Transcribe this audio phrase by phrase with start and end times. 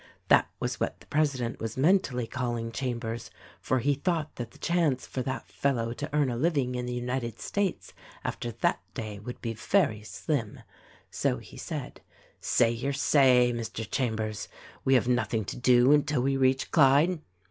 [0.29, 5.05] That was what the president was mentally calling Chambers; for he thought that the chance
[5.05, 7.93] for that fellow to earn a living in the United States
[8.23, 10.61] after that day would be very slim.
[11.11, 12.01] So he said,
[12.39, 13.87] "Say your say, Mr.
[13.87, 14.47] Chambers;
[14.83, 17.21] we have nothing to do until we reach Clyde."